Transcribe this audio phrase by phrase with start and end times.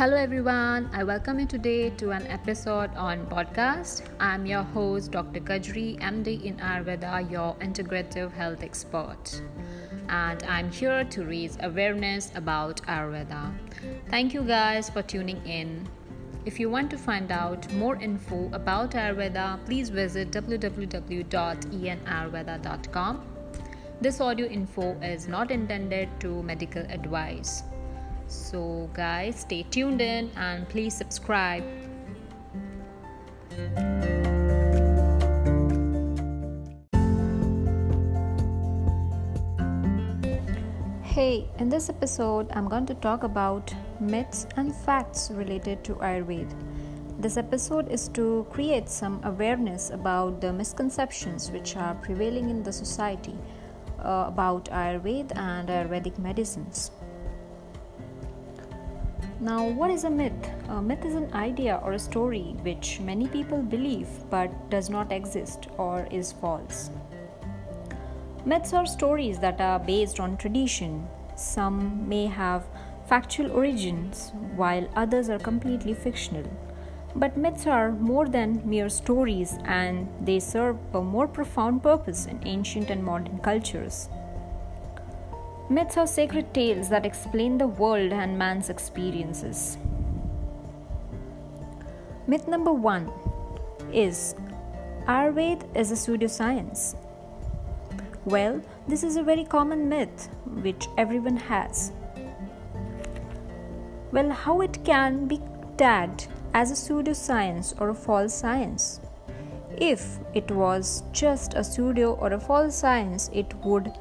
[0.00, 4.00] Hello everyone, I welcome you today to an episode on podcast.
[4.18, 5.40] I'm your host Dr.
[5.40, 9.42] Kajri, MD in Ayurveda, your integrative health expert.
[10.08, 13.52] And I'm here to raise awareness about Ayurveda.
[14.08, 15.86] Thank you guys for tuning in.
[16.46, 23.22] If you want to find out more info about Ayurveda, please visit www.enayurveda.com.
[24.00, 27.64] This audio info is not intended to medical advice.
[28.30, 31.64] So, guys, stay tuned in and please subscribe.
[41.02, 46.54] Hey, in this episode, I'm going to talk about myths and facts related to Ayurveda.
[47.18, 52.72] This episode is to create some awareness about the misconceptions which are prevailing in the
[52.72, 53.36] society
[53.98, 56.92] uh, about Ayurveda and Ayurvedic medicines.
[59.42, 60.50] Now, what is a myth?
[60.68, 65.10] A myth is an idea or a story which many people believe but does not
[65.10, 66.90] exist or is false.
[68.44, 71.08] Myths are stories that are based on tradition.
[71.36, 72.66] Some may have
[73.06, 76.44] factual origins, while others are completely fictional.
[77.16, 82.42] But myths are more than mere stories and they serve a more profound purpose in
[82.44, 84.10] ancient and modern cultures.
[85.70, 89.78] Myths are sacred tales that explain the world and man's experiences.
[92.26, 93.08] Myth number one
[93.92, 94.34] is
[95.06, 96.96] Ayurveda is a pseudoscience.
[98.24, 100.28] Well, this is a very common myth
[100.62, 101.92] which everyone has.
[104.10, 105.40] Well, how it can be
[105.76, 109.00] tagged as a pseudoscience or a false science?
[109.76, 113.92] If it was just a pseudo or a false science, it would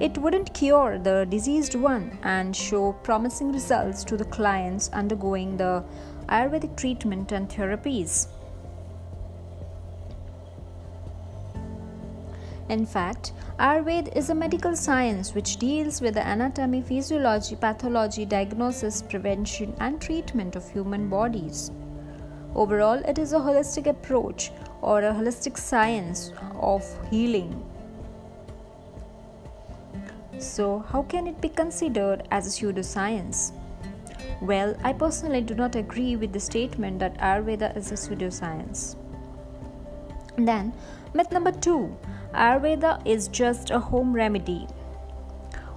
[0.00, 5.84] it wouldn't cure the diseased one and show promising results to the clients undergoing the
[6.28, 8.28] Ayurvedic treatment and therapies.
[12.68, 19.02] In fact, Ayurveda is a medical science which deals with the anatomy, physiology, pathology, diagnosis,
[19.02, 21.72] prevention, and treatment of human bodies.
[22.54, 27.64] Overall, it is a holistic approach or a holistic science of healing
[30.38, 33.52] so, how can it be considered as a pseudoscience?
[34.40, 38.96] Well, I personally do not agree with the statement that Ayurveda is a pseudoscience.
[40.36, 40.72] Then,
[41.14, 41.96] myth number two
[42.34, 44.66] Ayurveda is just a home remedy.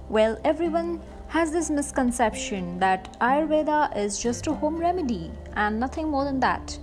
[0.08, 6.24] Well, everyone has this misconception that Ayurveda is just a home remedy and nothing more
[6.24, 6.78] than that.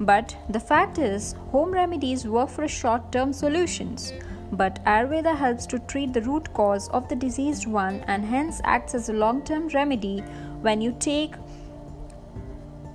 [0.00, 4.12] But the fact is, home remedies work for short term solutions
[4.52, 8.94] but Ayurveda helps to treat the root cause of the diseased one and hence acts
[8.94, 10.20] as a long term remedy
[10.60, 11.34] when you take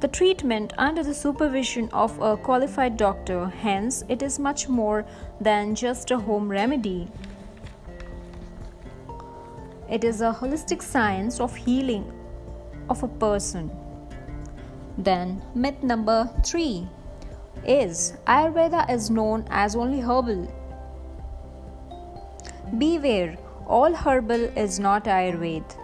[0.01, 3.47] the treatment under the supervision of a qualified doctor.
[3.47, 5.05] Hence, it is much more
[5.39, 7.07] than just a home remedy.
[9.89, 12.11] It is a holistic science of healing
[12.89, 13.71] of a person.
[14.97, 16.87] Then, myth number three
[17.65, 20.51] is Ayurveda is known as only herbal
[22.73, 23.37] Beware,
[23.67, 25.77] all herbal is not Ayurveda.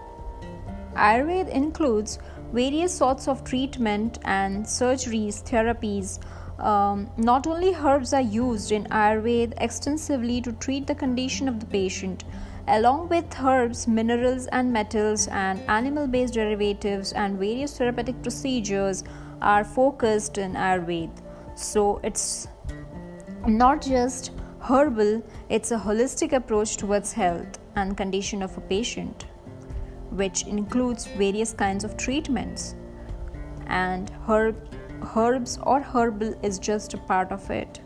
[0.96, 2.18] Ayurveda includes
[2.52, 6.20] various sorts of treatment and surgeries, therapies.
[6.60, 11.66] Um, not only herbs are used in Ayurveda extensively to treat the condition of the
[11.68, 12.24] patient,
[12.68, 19.04] along with herbs, minerals, and metals, and animal based derivatives, and various therapeutic procedures
[19.42, 21.12] are focused in Ayurveda.
[21.56, 22.48] So it's
[23.48, 24.32] not just
[24.64, 29.26] Herbal, it's a holistic approach towards health and condition of a patient,
[30.12, 32.76] which includes various kinds of treatments.
[33.68, 34.56] And herb,
[35.16, 37.80] herbs or herbal is just a part of it.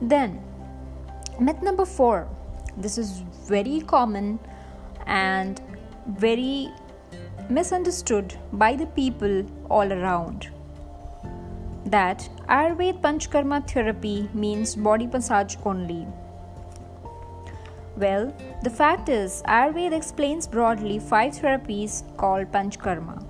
[0.00, 0.40] Then,
[1.40, 2.28] myth number four
[2.76, 4.38] this is very common
[5.06, 5.60] and
[6.06, 6.70] very
[7.48, 10.50] misunderstood by the people all around
[11.86, 16.06] that Ayurveda Panchkarma therapy means body massage only.
[17.96, 23.22] Well, the fact is, Ayurveda explains broadly five therapies called Panchkarma,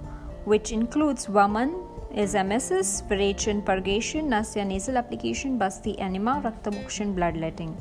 [0.44, 7.76] which includes Vaman, is emesis, Virechan, Purgation, Nasya, nasal application, Basti, enema, Raktamokshan, bloodletting.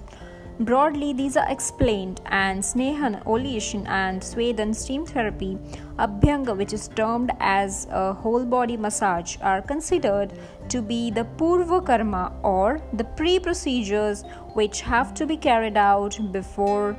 [0.57, 5.57] Broadly, these are explained, and Snehan, oleation, and Swedan steam therapy,
[5.99, 10.31] Abhyanga, which is termed as a whole body massage, are considered
[10.69, 14.23] to be the Purva Karma or the pre procedures
[14.53, 16.95] which have to be carried out before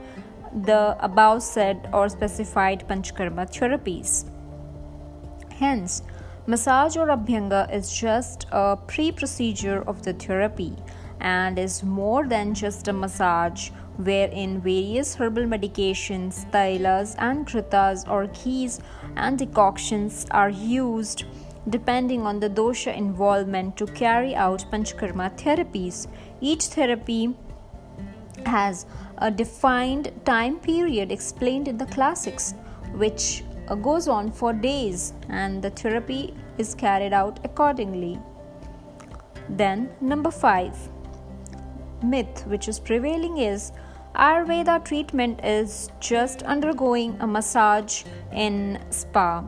[0.64, 4.28] the above said or specified Panchkarma therapies.
[5.50, 6.02] Hence,
[6.46, 10.76] massage or abhyanga is just a pre procedure of the therapy
[11.26, 13.70] and is more than just a massage
[14.08, 18.80] wherein various herbal medications, tailas and ghritas or ghees
[19.16, 21.24] and decoctions are used
[21.68, 26.06] depending on the dosha involvement to carry out panchkarma therapies.
[26.40, 27.34] Each therapy
[28.44, 28.86] has
[29.18, 32.54] a defined time period explained in the classics,
[32.94, 33.42] which
[33.82, 38.20] goes on for days, and the therapy is carried out accordingly.
[39.48, 40.76] Then, number five
[42.02, 43.72] myth which is prevailing is
[44.16, 49.44] Ayurveda treatment is just undergoing a massage in spa.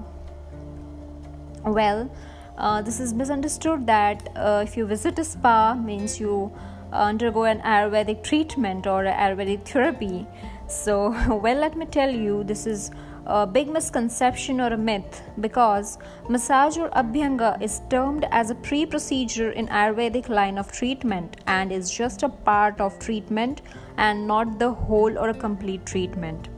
[1.65, 2.11] Well,
[2.59, 6.53] uh, this is misunderstood that uh, if you visit a spa means you
[6.91, 10.27] Uh, undergo an Ayurvedic treatment or Ayurvedic therapy.
[10.69, 11.11] So,
[11.43, 12.91] well, let me tell you, this is
[13.27, 15.99] a big misconception or a myth because
[16.31, 21.71] massage or abhyanga is termed as a pre procedure in Ayurvedic line of treatment and
[21.71, 23.61] is just a part of treatment
[23.99, 26.49] and not the whole or a complete treatment.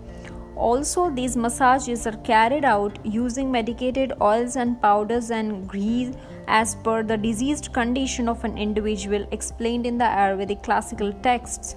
[0.55, 6.15] Also, these massages are carried out using medicated oils and powders and grease
[6.59, 11.77] as per the diseased condition of an individual explained in the Ayurvedic classical texts.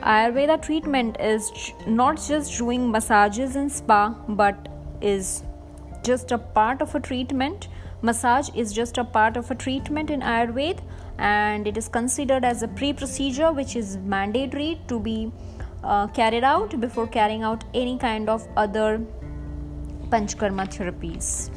[0.00, 1.50] Ayurveda treatment is
[1.86, 4.68] not just doing massages in spa but
[5.00, 5.44] is
[6.02, 7.68] just a part of a treatment.
[8.02, 10.80] Massage is just a part of a treatment in Ayurveda
[11.18, 15.32] and it is considered as a pre procedure which is mandatory to be
[15.84, 19.00] uh, carried out before carrying out any kind of other
[20.10, 21.50] panchkarma therapies.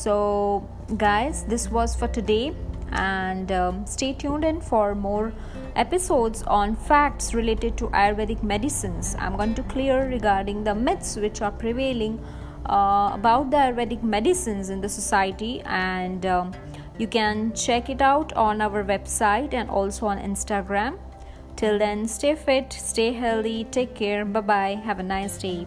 [0.00, 0.66] So,
[0.96, 2.54] guys, this was for today
[2.92, 5.30] and um, stay tuned in for more
[5.76, 9.14] episodes on facts related to Ayurvedic medicines.
[9.18, 12.18] I'm going to clear regarding the myths which are prevailing
[12.64, 16.54] uh, about the Ayurvedic medicines in the society, and um,
[16.96, 20.98] you can check it out on our website and also on Instagram.
[21.56, 25.66] Till then, stay fit, stay healthy, take care, bye bye, have a nice day.